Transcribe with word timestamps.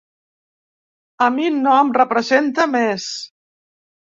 A 1.27 1.27
mi 1.35 1.51
no 1.57 1.75
em 1.81 1.91
representa 1.99 2.67
més. 2.73 3.07